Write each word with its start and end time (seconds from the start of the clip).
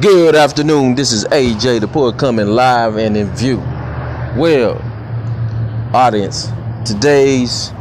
Good 0.00 0.34
afternoon. 0.34 0.96
This 0.96 1.12
is 1.12 1.24
AJ 1.26 1.80
the 1.80 1.86
Poet 1.86 2.18
coming 2.18 2.48
live 2.48 2.96
and 2.96 3.16
in 3.16 3.30
view. 3.36 3.58
Well, 4.36 4.76
audience, 5.94 6.48
today's 6.84 7.72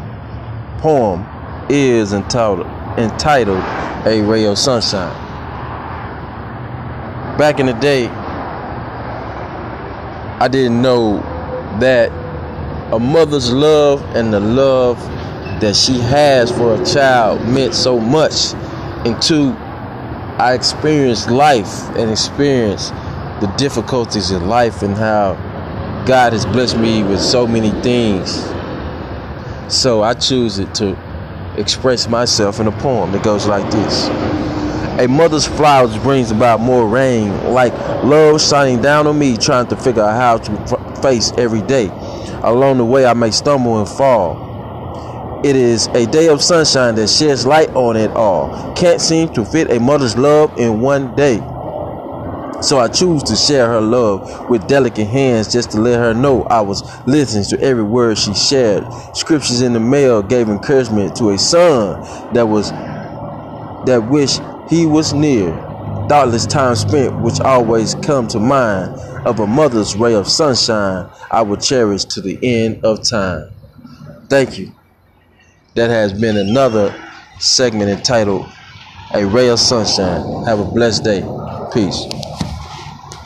poem 0.77 1.25
is 1.69 2.13
entitled 2.13 2.67
entitled 2.99 3.63
A 4.05 4.21
Ray 4.21 4.45
of 4.45 4.59
Sunshine. 4.59 5.11
Back 7.39 7.59
in 7.59 7.65
the 7.65 7.73
day, 7.73 8.05
I 10.39 10.47
didn't 10.47 10.83
know 10.83 11.17
that 11.79 12.11
a 12.93 12.99
mother's 12.99 13.51
love 13.51 14.03
and 14.15 14.31
the 14.31 14.39
love 14.39 14.99
that 15.61 15.75
she 15.75 15.97
has 15.99 16.51
for 16.51 16.75
a 16.79 16.85
child 16.85 17.41
meant 17.47 17.73
so 17.73 17.99
much 17.99 18.53
into 19.03 19.62
I 20.43 20.55
experienced 20.55 21.29
life 21.29 21.87
and 21.95 22.11
experienced 22.11 22.89
the 23.39 23.47
difficulties 23.57 24.31
in 24.31 24.49
life 24.49 24.81
and 24.81 24.93
how 24.93 25.35
God 26.05 26.33
has 26.33 26.45
blessed 26.45 26.77
me 26.77 27.01
with 27.01 27.21
so 27.21 27.47
many 27.47 27.69
things. 27.81 28.43
So 29.73 30.03
I 30.03 30.13
choose 30.15 30.59
it 30.59 30.75
to 30.75 30.97
express 31.55 32.09
myself 32.09 32.59
in 32.59 32.67
a 32.67 32.73
poem 32.73 33.13
that 33.13 33.23
goes 33.23 33.47
like 33.47 33.71
this. 33.71 34.09
A 34.99 35.07
mother's 35.07 35.47
flowers 35.47 35.97
brings 35.99 36.29
about 36.29 36.59
more 36.59 36.89
rain, 36.89 37.53
like 37.53 37.71
love 38.03 38.41
shining 38.41 38.81
down 38.81 39.07
on 39.07 39.17
me, 39.17 39.37
trying 39.37 39.67
to 39.67 39.77
figure 39.77 40.03
out 40.03 40.13
how 40.13 40.37
to 40.39 41.01
face 41.01 41.31
every 41.37 41.61
day. 41.61 41.87
Along 42.43 42.79
the 42.79 42.85
way, 42.85 43.05
I 43.05 43.13
may 43.13 43.31
stumble 43.31 43.79
and 43.79 43.87
fall. 43.87 44.52
It 45.43 45.57
is 45.57 45.87
a 45.87 46.05
day 46.05 46.29
of 46.29 46.41
sunshine 46.41 46.95
that 46.95 47.09
sheds 47.09 47.45
light 47.45 47.69
on 47.71 47.97
it 47.97 48.09
all. 48.11 48.73
Can't 48.75 49.01
seem 49.01 49.33
to 49.33 49.43
fit 49.43 49.69
a 49.71 49.77
mother's 49.77 50.15
love 50.17 50.57
in 50.57 50.79
one 50.79 51.13
day. 51.17 51.35
So 52.61 52.79
I 52.79 52.87
choose 52.87 53.23
to 53.23 53.35
share 53.35 53.67
her 53.67 53.81
love 53.81 54.49
with 54.49 54.65
delicate 54.67 55.07
hands 55.07 55.51
just 55.51 55.71
to 55.71 55.81
let 55.81 55.99
her 55.99 56.13
know 56.13 56.43
I 56.43 56.61
was 56.61 56.81
listening 57.05 57.43
to 57.49 57.59
every 57.61 57.83
word 57.83 58.17
she 58.17 58.33
shared. 58.33 58.85
Scriptures 59.13 59.59
in 59.59 59.73
the 59.73 59.81
mail 59.81 60.23
gave 60.23 60.47
encouragement 60.47 61.13
to 61.17 61.31
a 61.31 61.37
son 61.37 61.99
that 62.33 62.47
was 62.47 62.71
that 63.85 64.07
wished 64.09 64.41
he 64.69 64.85
was 64.85 65.11
near. 65.13 65.51
Thoughtless 66.07 66.45
time 66.45 66.75
spent 66.75 67.19
which 67.19 67.41
always 67.41 67.95
come 67.95 68.29
to 68.29 68.39
mind 68.39 68.97
of 69.27 69.41
a 69.41 69.47
mother's 69.47 69.97
ray 69.97 70.13
of 70.13 70.29
sunshine 70.29 71.09
I 71.29 71.41
will 71.41 71.57
cherish 71.57 72.05
to 72.05 72.21
the 72.21 72.39
end 72.41 72.85
of 72.85 73.03
time. 73.03 73.49
Thank 74.29 74.57
you 74.57 74.73
that 75.75 75.89
has 75.89 76.13
been 76.13 76.37
another 76.37 76.93
segment 77.39 77.89
entitled 77.89 78.45
A 79.13 79.25
Ray 79.25 79.49
of 79.49 79.59
Sunshine. 79.59 80.45
Have 80.45 80.59
a 80.59 80.65
blessed 80.65 81.03
day. 81.03 81.21
Peace. 81.73 82.05